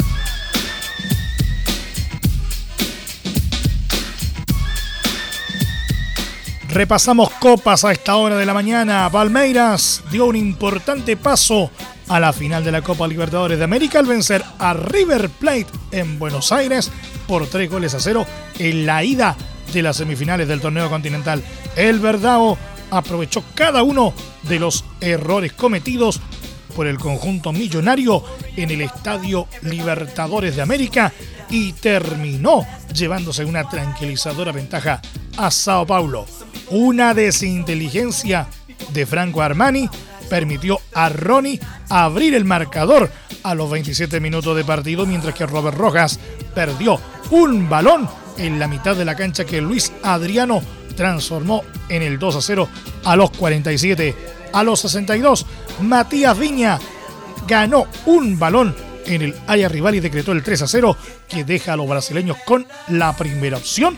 Repasamos 6.76 7.30
copas 7.30 7.86
a 7.86 7.92
esta 7.92 8.16
hora 8.16 8.36
de 8.36 8.44
la 8.44 8.52
mañana. 8.52 9.08
Palmeiras 9.10 10.02
dio 10.10 10.26
un 10.26 10.36
importante 10.36 11.16
paso 11.16 11.70
a 12.06 12.20
la 12.20 12.34
final 12.34 12.64
de 12.64 12.70
la 12.70 12.82
Copa 12.82 13.08
Libertadores 13.08 13.56
de 13.56 13.64
América 13.64 13.98
al 13.98 14.04
vencer 14.04 14.44
a 14.58 14.74
River 14.74 15.30
Plate 15.30 15.68
en 15.90 16.18
Buenos 16.18 16.52
Aires 16.52 16.92
por 17.26 17.46
tres 17.46 17.70
goles 17.70 17.94
a 17.94 18.00
cero 18.00 18.26
en 18.58 18.84
la 18.84 19.02
ida 19.02 19.38
de 19.72 19.80
las 19.80 19.96
semifinales 19.96 20.48
del 20.48 20.60
torneo 20.60 20.90
continental. 20.90 21.42
El 21.76 21.98
Verdao 21.98 22.58
aprovechó 22.90 23.42
cada 23.54 23.82
uno 23.82 24.12
de 24.42 24.58
los 24.58 24.84
errores 25.00 25.54
cometidos 25.54 26.20
por 26.74 26.86
el 26.86 26.98
conjunto 26.98 27.54
millonario 27.54 28.22
en 28.54 28.70
el 28.70 28.82
Estadio 28.82 29.48
Libertadores 29.62 30.56
de 30.56 30.60
América 30.60 31.10
y 31.48 31.72
terminó 31.72 32.66
llevándose 32.92 33.46
una 33.46 33.66
tranquilizadora 33.66 34.52
ventaja 34.52 35.00
a 35.38 35.50
Sao 35.50 35.86
Paulo. 35.86 36.26
Una 36.70 37.14
desinteligencia 37.14 38.48
de 38.92 39.06
Franco 39.06 39.42
Armani 39.42 39.88
permitió 40.28 40.80
a 40.92 41.08
Ronnie 41.08 41.60
abrir 41.88 42.34
el 42.34 42.44
marcador 42.44 43.10
a 43.42 43.54
los 43.54 43.70
27 43.70 44.18
minutos 44.20 44.56
de 44.56 44.64
partido, 44.64 45.06
mientras 45.06 45.34
que 45.34 45.46
Robert 45.46 45.76
Rojas 45.76 46.18
perdió 46.54 47.00
un 47.30 47.68
balón 47.68 48.08
en 48.36 48.58
la 48.58 48.66
mitad 48.66 48.96
de 48.96 49.04
la 49.04 49.14
cancha 49.14 49.44
que 49.44 49.60
Luis 49.60 49.92
Adriano 50.02 50.60
transformó 50.96 51.62
en 51.88 52.02
el 52.02 52.18
2 52.18 52.36
a 52.36 52.40
0 52.42 52.68
a 53.04 53.16
los 53.16 53.30
47. 53.30 54.14
A 54.52 54.62
los 54.64 54.80
62, 54.80 55.46
Matías 55.82 56.36
Viña 56.36 56.78
ganó 57.46 57.86
un 58.06 58.38
balón 58.38 58.74
en 59.06 59.22
el 59.22 59.34
área 59.46 59.68
rival 59.68 59.94
y 59.94 60.00
decretó 60.00 60.32
el 60.32 60.42
3 60.42 60.62
a 60.62 60.66
0 60.66 60.96
que 61.28 61.44
deja 61.44 61.74
a 61.74 61.76
los 61.76 61.88
brasileños 61.88 62.36
con 62.44 62.66
la 62.88 63.16
primera 63.16 63.56
opción 63.56 63.96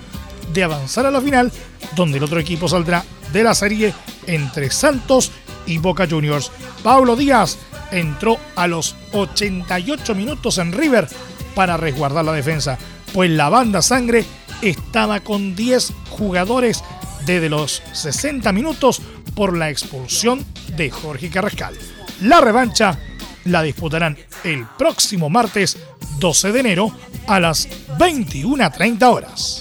de 0.53 0.65
avanzar 0.65 1.07
a 1.07 1.11
la 1.11 1.21
final, 1.21 1.53
donde 1.97 2.19
el 2.19 2.25
otro 2.25 2.41
equipo 2.41 2.69
saldrá 2.69 3.05
de 3.33 3.43
la 3.43 3.55
serie 3.55 3.95
entre 4.27 4.71
Santos 4.71 5.33
y 5.67 5.79
Boca 5.79 6.07
Juniors. 6.09 6.51
Pablo 6.83 7.17
Díaz 7.17 7.59
entró 7.91 8.39
a 8.57 8.67
los 8.67 8.97
88 9.13 10.15
minutos 10.15 10.59
en 10.59 10.73
River 10.73 11.09
para 11.55 11.77
resguardar 11.77 12.25
la 12.25 12.33
defensa, 12.33 12.79
pues 13.13 13.31
la 13.31 13.49
banda 13.49 13.83
sangre 13.83 14.25
estaba 14.63 15.21
con 15.21 15.55
10 15.55 15.93
jugadores 16.11 16.83
desde 17.27 17.49
los 17.49 17.83
60 17.93 18.53
minutos 18.53 19.03
por 19.35 19.57
la 19.57 19.71
expulsión 19.71 20.45
de 20.77 20.91
Jorge 20.91 21.31
Carrascal. 21.31 21.75
La 22.23 22.41
revancha 22.41 22.99
la 23.45 23.63
disputarán 23.63 24.17
el 24.45 24.67
próximo 24.79 25.31
martes 25.31 25.79
12 26.19 26.53
de 26.53 26.61
enero 26.61 26.93
a 27.27 27.41
las 27.41 27.69
21.30 27.99 29.03
horas. 29.13 29.59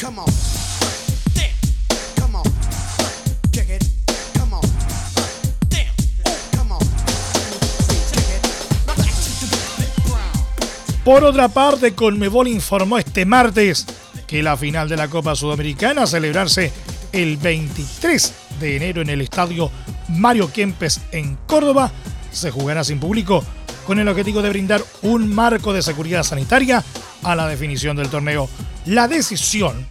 Por 11.08 11.24
otra 11.24 11.48
parte, 11.48 11.96
Conmebol 11.96 12.50
informó 12.50 12.98
este 12.98 13.26
martes 13.26 13.86
que 14.28 14.44
la 14.44 14.58
final 14.58 14.90
de 14.90 14.98
la 14.98 15.08
Copa 15.08 15.38
Sudamericana 15.38 16.06
celebrarse 16.06 16.74
el 17.14 17.38
23 17.38 18.34
de 18.60 18.76
enero 18.76 19.02
en 19.02 19.10
el 19.10 19.22
estadio 19.22 19.72
Mario 20.10 20.52
Kempes 20.52 21.00
en 21.14 21.38
Córdoba 21.48 21.94
se 22.30 22.52
jugará 22.52 22.84
sin 22.84 23.00
público 23.00 23.42
con 23.86 24.00
el 24.00 24.10
objetivo 24.10 24.42
de 24.42 24.50
brindar 24.50 24.84
un 25.02 25.34
marco 25.34 25.72
de 25.72 25.82
seguridad 25.82 26.24
sanitaria 26.24 26.84
a 27.24 27.36
la 27.38 27.48
definición 27.48 27.96
del 27.96 28.10
torneo. 28.10 28.50
La 28.86 29.08
decisión 29.08 29.88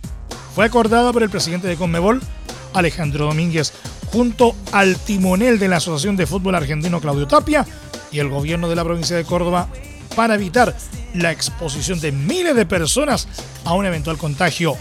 fue 0.55 0.67
acordada 0.67 1.15
por 1.15 1.23
el 1.23 1.31
presidente 1.31 1.67
de 1.67 1.77
Conmebol, 1.77 2.21
Alejandro 2.75 3.25
Domínguez, 3.25 3.73
junto 4.13 4.55
al 4.71 4.97
timonel 4.97 5.59
de 5.59 5.69
la 5.69 5.79
Asociación 5.79 6.19
de 6.19 6.27
Fútbol 6.27 6.57
Argentino, 6.57 7.01
Claudio 7.01 7.27
Tapia, 7.27 7.65
y 8.13 8.19
el 8.19 8.29
gobierno 8.29 8.69
de 8.69 8.77
la 8.77 8.85
provincia 8.85 9.17
de 9.17 9.25
Córdoba, 9.25 9.69
para 10.15 10.35
evitar 10.35 10.75
la 11.17 11.33
exposición 11.33 12.01
de 12.01 12.13
miles 12.13 12.55
de 12.55 12.67
personas 12.67 13.29
a 13.65 13.73
un 13.75 13.87
eventual 13.87 14.19
contagio 14.19 14.77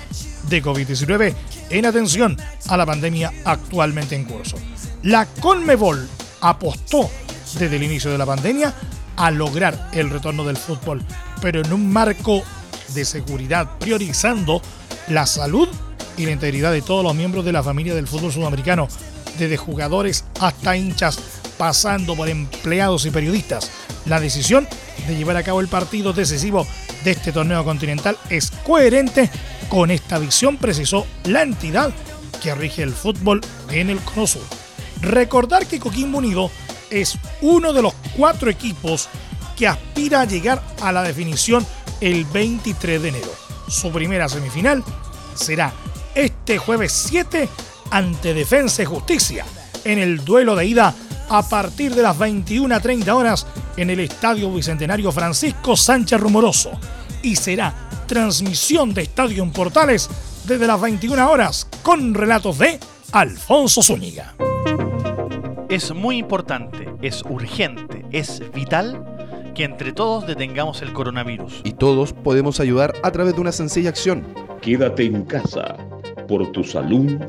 de 0.49 0.63
COVID-19 0.63 1.33
en 1.69 1.85
atención 1.85 2.37
a 2.67 2.77
la 2.77 2.85
pandemia 2.85 3.33
actualmente 3.45 4.15
en 4.15 4.25
curso. 4.25 4.57
La 5.03 5.25
Conmebol 5.25 6.07
apostó 6.41 7.09
desde 7.57 7.75
el 7.75 7.83
inicio 7.83 8.11
de 8.11 8.17
la 8.17 8.25
pandemia 8.25 8.73
a 9.15 9.31
lograr 9.31 9.89
el 9.93 10.09
retorno 10.09 10.43
del 10.43 10.57
fútbol, 10.57 11.01
pero 11.41 11.61
en 11.61 11.71
un 11.71 11.91
marco 11.91 12.43
de 12.93 13.05
seguridad 13.05 13.77
priorizando 13.79 14.61
la 15.07 15.25
salud 15.25 15.69
y 16.17 16.25
la 16.25 16.31
integridad 16.31 16.71
de 16.71 16.81
todos 16.81 17.03
los 17.03 17.15
miembros 17.15 17.45
de 17.45 17.51
la 17.51 17.63
familia 17.63 17.95
del 17.95 18.07
fútbol 18.07 18.31
sudamericano, 18.31 18.87
desde 19.37 19.57
jugadores 19.57 20.25
hasta 20.39 20.77
hinchas, 20.77 21.19
pasando 21.57 22.15
por 22.15 22.29
empleados 22.29 23.05
y 23.05 23.11
periodistas. 23.11 23.69
La 24.05 24.19
decisión 24.19 24.67
de 25.07 25.15
llevar 25.15 25.37
a 25.37 25.43
cabo 25.43 25.61
el 25.61 25.67
partido 25.67 26.13
decisivo 26.13 26.67
de 27.03 27.11
este 27.11 27.31
torneo 27.31 27.63
continental 27.63 28.17
es 28.29 28.51
coherente 28.51 29.29
con 29.69 29.91
esta 29.91 30.19
visión, 30.19 30.57
precisó 30.57 31.05
la 31.25 31.41
entidad 31.41 31.91
que 32.41 32.53
rige 32.53 32.83
el 32.83 32.93
fútbol 32.93 33.41
en 33.71 33.89
el 33.89 33.99
Cono 33.99 34.27
Sur. 34.27 34.43
Recordar 35.01 35.65
que 35.65 35.79
Coquimbo 35.79 36.19
Unido 36.19 36.51
es 36.89 37.17
uno 37.41 37.73
de 37.73 37.81
los 37.81 37.93
cuatro 38.15 38.49
equipos 38.49 39.09
que 39.55 39.67
aspira 39.67 40.21
a 40.21 40.25
llegar 40.25 40.61
a 40.81 40.91
la 40.91 41.03
definición 41.03 41.65
el 42.01 42.25
23 42.25 43.01
de 43.01 43.09
enero. 43.09 43.33
Su 43.67 43.91
primera 43.91 44.29
semifinal 44.29 44.83
será 45.33 45.73
este 46.13 46.57
jueves 46.57 46.91
7 46.91 47.49
ante 47.91 48.33
Defensa 48.33 48.83
y 48.83 48.85
Justicia 48.85 49.45
en 49.83 49.99
el 49.99 50.23
duelo 50.23 50.55
de 50.55 50.65
ida 50.65 50.93
a 51.29 51.47
partir 51.47 51.95
de 51.95 52.03
las 52.03 52.17
21 52.17 52.73
a 52.75 52.79
30 52.79 53.15
horas 53.15 53.47
en 53.77 53.89
el 53.89 53.99
Estadio 53.99 54.51
Bicentenario 54.51 55.11
Francisco 55.11 55.75
Sánchez 55.75 56.19
Rumoroso 56.19 56.71
y 57.21 57.35
será 57.35 57.73
transmisión 58.07 58.93
de 58.93 59.03
Estadio 59.03 59.43
en 59.43 59.51
Portales 59.51 60.09
desde 60.45 60.67
las 60.67 60.79
21 60.79 61.29
horas 61.29 61.67
con 61.83 62.13
relatos 62.13 62.59
de 62.59 62.79
Alfonso 63.11 63.81
Zúñiga. 63.81 64.35
Es 65.69 65.93
muy 65.93 66.17
importante, 66.17 66.87
es 67.01 67.23
urgente, 67.23 68.05
es 68.11 68.41
vital 68.53 69.03
que 69.55 69.63
entre 69.63 69.93
todos 69.93 70.27
detengamos 70.27 70.81
el 70.81 70.93
coronavirus. 70.93 71.61
Y 71.63 71.71
todos 71.73 72.13
podemos 72.13 72.59
ayudar 72.59 72.93
a 73.03 73.11
través 73.11 73.35
de 73.35 73.41
una 73.41 73.51
sencilla 73.51 73.89
acción. 73.89 74.25
Quédate 74.61 75.05
en 75.05 75.23
casa 75.23 75.77
por 76.27 76.51
tu 76.51 76.63
salud, 76.63 77.19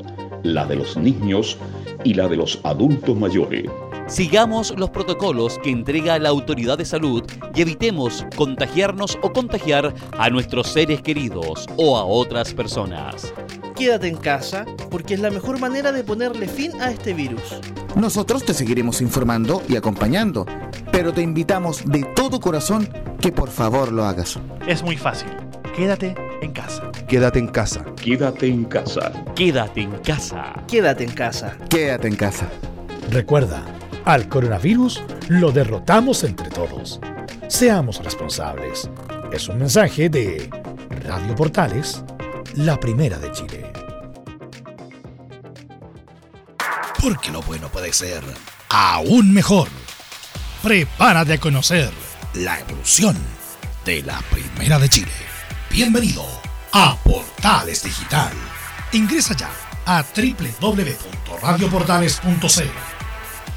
la 0.43 0.65
de 0.65 0.75
los 0.75 0.97
niños 0.97 1.57
y 2.03 2.13
la 2.13 2.27
de 2.27 2.37
los 2.37 2.59
adultos 2.63 3.17
mayores. 3.17 3.65
Sigamos 4.07 4.73
los 4.77 4.89
protocolos 4.89 5.59
que 5.61 5.69
entrega 5.69 6.17
la 6.17 6.29
autoridad 6.29 6.77
de 6.77 6.85
salud 6.85 7.23
y 7.53 7.61
evitemos 7.61 8.25
contagiarnos 8.37 9.19
o 9.21 9.33
contagiar 9.33 9.93
a 10.17 10.29
nuestros 10.29 10.67
seres 10.67 11.01
queridos 11.01 11.65
o 11.75 11.97
a 11.97 12.05
otras 12.05 12.53
personas. 12.53 13.33
Quédate 13.75 14.07
en 14.07 14.15
casa 14.15 14.65
porque 14.89 15.15
es 15.15 15.19
la 15.19 15.29
mejor 15.29 15.59
manera 15.59 15.91
de 15.91 16.05
ponerle 16.05 16.47
fin 16.47 16.71
a 16.81 16.89
este 16.89 17.13
virus. 17.13 17.59
Nosotros 17.97 18.45
te 18.45 18.53
seguiremos 18.53 19.01
informando 19.01 19.61
y 19.67 19.75
acompañando, 19.75 20.45
pero 20.89 21.11
te 21.11 21.21
invitamos 21.21 21.83
de 21.85 22.03
todo 22.15 22.39
corazón 22.39 22.87
que 23.19 23.33
por 23.33 23.49
favor 23.49 23.91
lo 23.91 24.05
hagas. 24.05 24.39
Es 24.65 24.83
muy 24.83 24.95
fácil. 24.95 25.29
Quédate 25.75 26.15
en 26.41 26.53
casa. 26.53 26.89
Quédate 27.09 27.39
en 27.39 27.47
casa. 27.47 27.85
Quédate 28.01 28.47
en 28.47 28.63
casa. 28.65 29.11
Quédate 29.35 29.81
en 29.81 29.91
casa. 29.99 30.63
Quédate 30.65 31.03
en 31.03 31.11
casa. 31.11 31.57
Quédate 31.69 32.07
en 32.07 32.15
casa. 32.15 32.49
Recuerda, 33.11 33.63
al 34.07 34.27
coronavirus 34.29 35.03
lo 35.27 35.51
derrotamos 35.51 36.23
entre 36.23 36.49
todos. 36.49 36.99
Seamos 37.49 38.01
responsables. 38.01 38.89
Es 39.33 39.49
un 39.49 39.57
mensaje 39.59 40.07
de 40.09 40.49
Radio 41.03 41.35
Portales, 41.35 42.05
la 42.55 42.79
primera 42.79 43.19
de 43.19 43.29
Chile. 43.33 43.69
Porque 47.01 47.31
lo 47.31 47.41
bueno 47.41 47.67
puede 47.67 47.91
ser 47.91 48.23
aún 48.69 49.33
mejor. 49.33 49.67
Prepárate 50.63 51.33
a 51.33 51.39
conocer 51.39 51.91
la 52.33 52.61
evolución 52.61 53.17
de 53.83 54.03
la 54.03 54.21
primera 54.31 54.79
de 54.79 54.87
Chile. 54.87 55.11
Bienvenido 55.69 56.25
a 56.71 56.95
Portales 57.03 57.83
Digital. 57.83 58.31
Ingresa 58.93 59.35
ya 59.35 59.49
a 59.85 60.01
www.radioportales.cl 60.15 62.96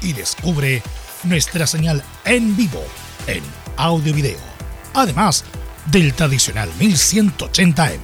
y 0.01 0.13
descubre 0.13 0.81
nuestra 1.23 1.67
señal 1.67 2.01
en 2.25 2.55
vivo 2.55 2.83
en 3.27 3.43
audio 3.77 4.13
video. 4.13 4.39
Además 4.93 5.43
del 5.85 6.13
tradicional 6.13 6.69
1180M. 6.79 7.99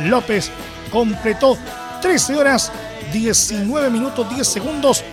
López 0.00 0.50
completó 0.90 1.56
13 2.02 2.36
horas 2.36 2.72
19 3.12 3.90
minutos 3.90 4.28
10 4.34 4.46
segundos 4.46 5.04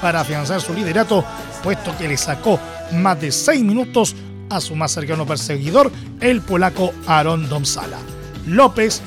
para 0.00 0.20
afianzar 0.20 0.60
su 0.60 0.72
liderato, 0.74 1.24
puesto 1.62 1.96
que 1.96 2.08
le 2.08 2.16
sacó 2.16 2.58
más 2.92 3.20
de 3.20 3.32
6 3.32 3.62
minutos 3.62 4.14
a 4.48 4.60
su 4.60 4.74
más 4.74 4.92
cercano 4.92 5.26
perseguidor, 5.26 5.92
el 6.20 6.40
polaco 6.40 6.92
Aaron 7.06 7.48
Domsala. 7.48 7.98
López 8.46 9.00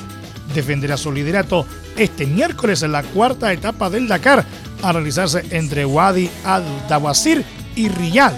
defenderá 0.53 0.97
su 0.97 1.11
liderato 1.11 1.65
este 1.97 2.25
miércoles 2.25 2.83
en 2.83 2.91
la 2.91 3.03
cuarta 3.03 3.51
etapa 3.51 3.89
del 3.89 4.07
Dakar 4.07 4.45
a 4.81 4.91
realizarse 4.91 5.43
entre 5.51 5.85
Wadi 5.85 6.29
al-Dawasir 6.43 7.43
y 7.75 7.89
Riyadh 7.89 8.33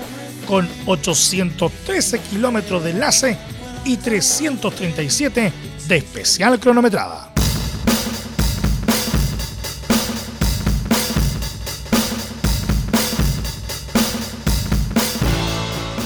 con 0.48 0.68
813 0.86 2.20
kilómetros 2.20 2.84
de 2.84 2.92
enlace 2.92 3.38
y 3.84 3.98
337 3.98 5.54
de 5.88 5.98
especial 5.98 6.60
cronometrada. 6.60 7.32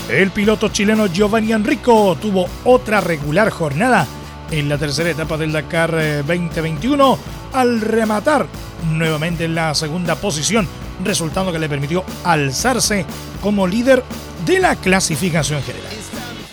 El 0.09 0.31
piloto 0.31 0.69
chileno 0.69 1.05
Giovanni 1.05 1.53
Enrico 1.53 2.17
tuvo 2.19 2.47
otra 2.65 2.99
regular 2.99 3.51
jornada 3.51 4.07
en 4.49 4.67
la 4.67 4.77
tercera 4.77 5.11
etapa 5.11 5.37
del 5.37 5.51
Dakar 5.51 5.91
2021 6.25 7.13
eh, 7.13 7.17
al 7.53 7.81
rematar 7.81 8.47
nuevamente 8.91 9.45
en 9.45 9.55
la 9.55 9.73
segunda 9.75 10.15
posición, 10.15 10.67
resultando 11.03 11.51
que 11.51 11.59
le 11.59 11.69
permitió 11.69 12.03
alzarse 12.23 13.05
como 13.41 13.67
líder 13.67 14.03
de 14.45 14.59
la 14.59 14.75
clasificación 14.75 15.61
general. 15.63 15.91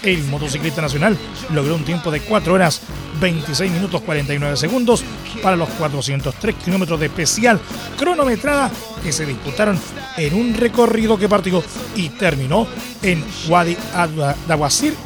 El 0.03 0.23
motociclista 0.25 0.83
nacional 0.83 1.17
logró 1.53 1.75
un 1.75 1.85
tiempo 1.85 2.11
de 2.11 2.21
4 2.21 2.55
horas 2.55 2.81
26 3.21 3.73
minutos 3.73 4.03
49 4.03 4.57
segundos 4.57 5.05
para 5.43 5.57
los 5.57 5.69
403 5.71 6.55
kilómetros 6.57 7.01
de 7.01 7.07
especial 7.07 7.61
cronometrada 7.99 8.71
que 9.03 9.13
se 9.13 9.27
disputaron 9.27 9.79
en 10.17 10.35
un 10.35 10.55
recorrido 10.55 11.19
que 11.19 11.29
partió 11.29 11.63
y 11.95 12.11
terminó 12.11 12.67
en 13.03 13.25
Wadi 13.49 13.77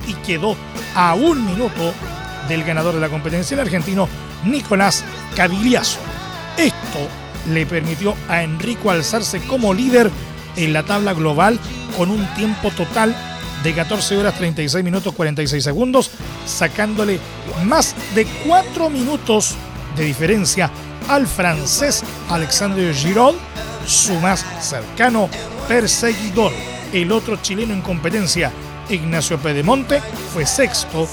y 0.07 0.15
quedó 0.27 0.57
a 0.95 1.15
un 1.15 1.47
minuto 1.47 1.95
del 2.49 2.65
ganador 2.65 2.95
de 2.95 3.01
la 3.01 3.09
competencia, 3.09 3.55
el 3.55 3.61
argentino 3.61 4.09
Nicolás 4.45 5.05
Cavigliazo. 5.37 5.99
Esto 6.57 7.09
le 7.49 7.67
permitió 7.67 8.15
a 8.29 8.43
Enrico 8.43 8.91
alzarse 8.91 9.41
como 9.41 9.73
líder 9.75 10.11
en 10.57 10.73
la 10.73 10.83
tabla 10.83 11.15
global 11.15 11.59
con 11.97 12.11
un 12.11 12.27
tiempo 12.35 12.71
total 12.71 13.17
de 13.63 13.75
14 13.75 14.17
horas 14.17 14.35
36 14.37 14.85
minutos 14.85 15.15
46 15.15 15.63
segundos, 15.63 16.11
sacándole 16.47 17.19
más 17.65 17.95
de 18.15 18.27
4 18.47 18.91
minutos 18.91 19.55
de 19.97 20.05
diferencia 20.05 20.71
al 21.09 21.27
francés 21.27 22.03
Alexandre 22.29 22.95
Giraud, 22.95 23.35
su 23.87 24.15
más 24.15 24.45
cercano 24.61 25.29
perseguidor. 25.69 26.53
El 26.93 27.13
otro 27.13 27.37
chileno 27.37 27.75
en 27.75 27.83
competencia, 27.83 28.51
Ignacio 28.89 29.39
Pedemonte, 29.39 30.01
fue 30.33 30.47
sexto 30.47 31.09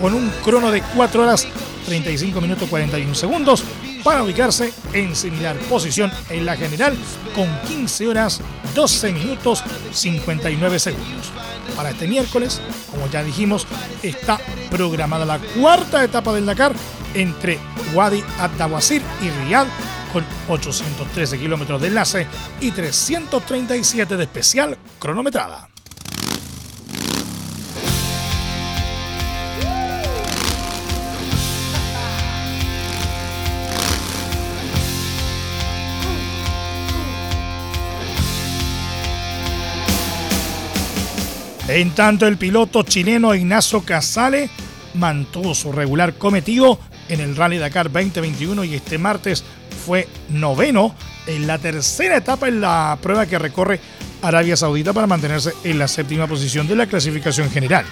con 0.00 0.14
un 0.14 0.30
crono 0.44 0.70
de 0.70 0.82
4 0.82 1.22
horas 1.22 1.46
35 1.88 2.40
minutos 2.42 2.68
41 2.68 3.14
segundos 3.14 3.64
para 4.04 4.22
ubicarse 4.22 4.72
en 4.92 5.16
similar 5.16 5.56
posición 5.70 6.12
en 6.28 6.44
la 6.44 6.54
general 6.54 6.94
con 7.34 7.48
15 7.66 8.08
horas 8.08 8.42
12 8.74 9.12
minutos 9.12 9.64
59 9.92 10.78
segundos. 10.78 11.32
Para 11.74 11.90
este 11.90 12.06
miércoles, 12.06 12.60
como 12.90 13.08
ya 13.08 13.22
dijimos, 13.22 13.66
está 14.02 14.38
programada 14.70 15.24
la 15.24 15.38
cuarta 15.38 16.04
etapa 16.04 16.34
del 16.34 16.44
Dakar 16.44 16.74
entre 17.14 17.58
Wadi 17.94 18.22
Adawasir 18.38 19.00
y 19.22 19.30
Riyadh 19.30 19.68
con 20.12 20.24
813 20.48 21.38
kilómetros 21.38 21.80
de 21.80 21.88
enlace 21.88 22.26
y 22.60 22.70
337 22.70 24.16
de 24.16 24.24
especial 24.24 24.76
cronometrada. 24.98 25.67
En 41.68 41.90
tanto, 41.90 42.26
el 42.26 42.38
piloto 42.38 42.82
chileno 42.82 43.34
Ignacio 43.34 43.82
Casale 43.82 44.48
mantuvo 44.94 45.54
su 45.54 45.70
regular 45.70 46.14
cometido 46.14 46.78
en 47.10 47.20
el 47.20 47.36
Rally 47.36 47.58
Dakar 47.58 47.92
2021 47.92 48.64
y 48.64 48.74
este 48.74 48.96
martes 48.96 49.44
fue 49.84 50.08
noveno 50.30 50.94
en 51.26 51.46
la 51.46 51.58
tercera 51.58 52.16
etapa 52.16 52.48
en 52.48 52.62
la 52.62 52.96
prueba 53.02 53.26
que 53.26 53.38
recorre 53.38 53.80
Arabia 54.22 54.56
Saudita 54.56 54.94
para 54.94 55.06
mantenerse 55.06 55.52
en 55.62 55.78
la 55.78 55.88
séptima 55.88 56.26
posición 56.26 56.66
de 56.66 56.74
la 56.74 56.86
clasificación 56.86 57.50
general. 57.50 57.84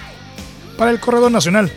Para 0.75 0.89
el 0.89 0.99
corredor 0.99 1.31
nacional, 1.31 1.71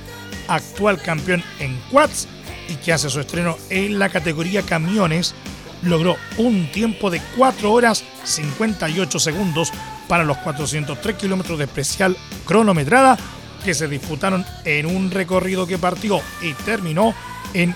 actual 0.49 1.03
campeón 1.03 1.45
en 1.59 1.79
quads 1.91 2.29
y 2.71 2.77
que 2.77 2.95
hace 2.95 3.11
su 3.11 3.21
estreno 3.21 3.59
en 3.69 3.99
la 3.99 4.09
categoría 4.09 4.63
camiones, 4.63 5.35
logró 5.83 6.17
un 6.39 6.73
tiempo 6.73 7.11
de 7.11 7.21
4 7.37 7.71
horas 7.71 8.05
58 8.25 9.19
segundos 9.19 9.71
para 10.11 10.25
los 10.25 10.39
403 10.39 11.15
kilómetros 11.15 11.57
de 11.57 11.67
especial 11.67 12.17
cronometrada 12.45 13.17
que 13.65 13.75
se 13.75 13.87
disputaron 13.87 14.45
en 14.65 14.87
un 14.87 15.09
recorrido 15.09 15.69
que 15.69 15.79
partió 15.79 16.21
y 16.43 16.53
terminó 16.65 17.15
en 17.55 17.73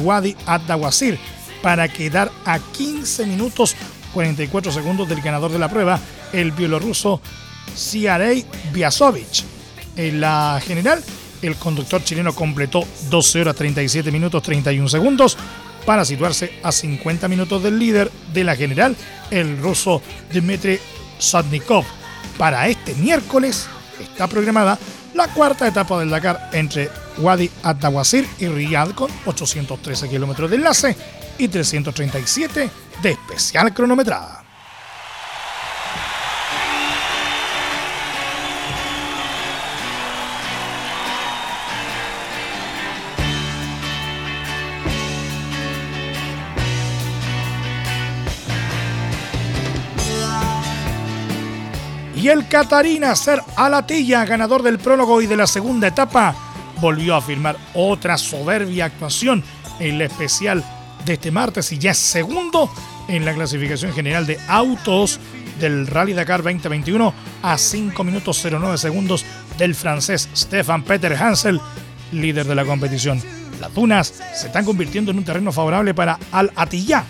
Wadi 0.00 0.34
Ad-Dawasir 0.46 1.18
para 1.60 1.86
quedar 1.88 2.32
a 2.46 2.58
15 2.58 3.26
minutos 3.26 3.76
44 4.14 4.72
segundos 4.72 5.06
del 5.06 5.20
ganador 5.20 5.52
de 5.52 5.58
la 5.58 5.68
prueba, 5.68 6.00
el 6.32 6.52
bielorruso 6.52 7.20
Siarei 7.74 8.46
Biasovic. 8.72 9.44
En 9.96 10.22
la 10.22 10.58
general, 10.66 11.04
el 11.42 11.56
conductor 11.56 12.02
chileno 12.02 12.34
completó 12.34 12.88
12 13.10 13.42
horas 13.42 13.54
37 13.54 14.10
minutos 14.10 14.42
31 14.42 14.88
segundos 14.88 15.36
para 15.84 16.06
situarse 16.06 16.58
a 16.62 16.72
50 16.72 17.28
minutos 17.28 17.62
del 17.62 17.78
líder 17.78 18.10
de 18.32 18.44
la 18.44 18.56
general, 18.56 18.96
el 19.30 19.58
ruso 19.58 20.00
Dmitry 20.32 20.80
Sotnikov. 21.18 21.84
Para 22.38 22.68
este 22.68 22.94
miércoles 22.94 23.66
está 24.00 24.26
programada 24.26 24.78
la 25.14 25.28
cuarta 25.28 25.66
etapa 25.66 25.98
del 25.98 26.10
Dakar 26.10 26.50
entre 26.52 26.90
Wadi 27.18 27.50
Atawasir 27.62 28.28
y 28.38 28.46
Riyadh 28.46 28.94
con 28.94 29.10
813 29.24 30.08
kilómetros 30.08 30.50
de 30.50 30.56
enlace 30.56 30.96
y 31.38 31.48
337 31.48 32.70
de 33.02 33.10
especial 33.10 33.72
cronometrada. 33.72 34.45
Y 52.26 52.28
el 52.28 52.48
Catarina 52.48 53.14
Ser 53.14 53.40
Alatilla, 53.54 54.24
ganador 54.24 54.64
del 54.64 54.80
prólogo 54.80 55.22
y 55.22 55.28
de 55.28 55.36
la 55.36 55.46
segunda 55.46 55.86
etapa, 55.86 56.34
volvió 56.80 57.14
a 57.14 57.22
firmar 57.22 57.56
otra 57.72 58.18
soberbia 58.18 58.86
actuación 58.86 59.44
en 59.78 59.96
la 59.96 60.06
especial 60.06 60.64
de 61.04 61.12
este 61.12 61.30
martes 61.30 61.70
y 61.70 61.78
ya 61.78 61.92
es 61.92 61.98
segundo 61.98 62.68
en 63.06 63.24
la 63.24 63.32
clasificación 63.32 63.92
general 63.92 64.26
de 64.26 64.40
autos 64.48 65.20
del 65.60 65.86
Rally 65.86 66.14
Dakar 66.14 66.42
2021 66.42 67.14
a 67.44 67.56
5 67.56 68.02
minutos 68.02 68.44
09 68.44 68.76
segundos 68.76 69.24
del 69.56 69.76
francés 69.76 70.28
Stefan 70.34 70.82
Peter 70.82 71.14
Hansel, 71.14 71.60
líder 72.10 72.44
de 72.44 72.56
la 72.56 72.64
competición. 72.64 73.22
Las 73.60 73.72
dunas 73.72 74.12
se 74.34 74.48
están 74.48 74.64
convirtiendo 74.64 75.12
en 75.12 75.18
un 75.18 75.24
terreno 75.24 75.52
favorable 75.52 75.94
para 75.94 76.18
Al 76.32 76.50
Attiyah, 76.56 77.04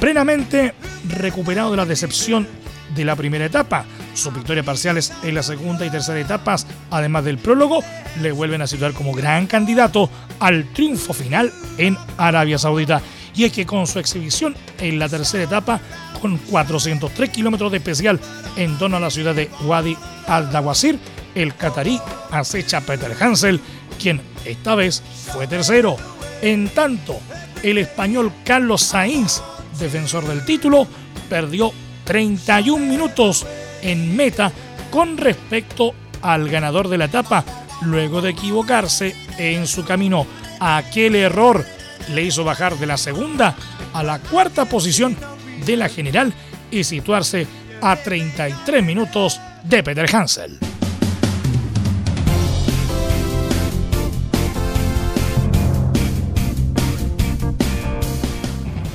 plenamente 0.00 0.72
recuperado 1.06 1.70
de 1.72 1.76
la 1.76 1.84
decepción 1.84 2.48
de 2.94 3.04
la 3.04 3.14
primera 3.14 3.44
etapa. 3.44 3.84
Sus 4.14 4.32
victorias 4.32 4.64
parciales 4.64 5.12
en 5.22 5.34
la 5.34 5.42
segunda 5.42 5.84
y 5.84 5.90
tercera 5.90 6.20
etapas, 6.20 6.66
además 6.90 7.24
del 7.24 7.38
prólogo, 7.38 7.80
le 8.22 8.32
vuelven 8.32 8.62
a 8.62 8.66
situar 8.66 8.92
como 8.92 9.12
gran 9.12 9.46
candidato 9.46 10.08
al 10.38 10.72
triunfo 10.72 11.12
final 11.12 11.52
en 11.78 11.96
Arabia 12.16 12.58
Saudita. 12.58 13.02
Y 13.34 13.44
es 13.44 13.52
que 13.52 13.66
con 13.66 13.86
su 13.88 13.98
exhibición 13.98 14.54
en 14.78 15.00
la 15.00 15.08
tercera 15.08 15.42
etapa, 15.42 15.80
con 16.20 16.38
403 16.38 17.30
kilómetros 17.30 17.72
de 17.72 17.78
especial 17.78 18.20
en 18.56 18.78
torno 18.78 18.96
a 18.96 19.00
la 19.00 19.10
ciudad 19.10 19.34
de 19.34 19.50
Wadi 19.64 19.96
al-Dawasir, 20.28 20.98
el 21.34 21.56
catarí 21.56 22.00
acecha 22.30 22.78
a 22.78 22.80
Peter 22.82 23.16
Hansel, 23.18 23.60
quien 24.00 24.20
esta 24.44 24.76
vez 24.76 25.02
fue 25.32 25.48
tercero. 25.48 25.96
En 26.40 26.68
tanto, 26.68 27.18
el 27.64 27.78
español 27.78 28.32
Carlos 28.44 28.82
Sainz, 28.82 29.42
defensor 29.80 30.24
del 30.26 30.44
título, 30.44 30.86
perdió 31.28 31.72
31 32.04 32.84
minutos 32.84 33.44
en 33.84 34.16
meta 34.16 34.50
con 34.90 35.16
respecto 35.16 35.94
al 36.22 36.48
ganador 36.48 36.88
de 36.88 36.98
la 36.98 37.04
etapa, 37.04 37.44
luego 37.82 38.20
de 38.20 38.30
equivocarse 38.30 39.14
en 39.38 39.66
su 39.66 39.84
camino. 39.84 40.26
Aquel 40.58 41.14
error 41.14 41.64
le 42.12 42.22
hizo 42.22 42.44
bajar 42.44 42.76
de 42.76 42.86
la 42.86 42.96
segunda 42.96 43.54
a 43.92 44.02
la 44.02 44.18
cuarta 44.18 44.64
posición 44.64 45.16
de 45.64 45.76
la 45.76 45.88
general 45.88 46.32
y 46.70 46.82
situarse 46.84 47.46
a 47.80 47.96
33 47.96 48.82
minutos 48.82 49.40
de 49.62 49.82
Peter 49.82 50.14
Hansel. 50.14 50.58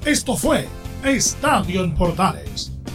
Esto 0.06 0.38
fue 0.38 0.68
Estadio 1.04 1.84
en 1.84 1.94
Portales, 1.96 2.72